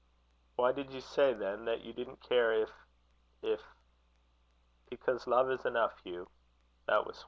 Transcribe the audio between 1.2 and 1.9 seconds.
then, that